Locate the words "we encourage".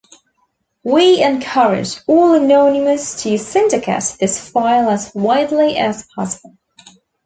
0.83-1.99